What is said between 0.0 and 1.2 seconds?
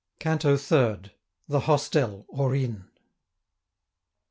CANTO THIRD.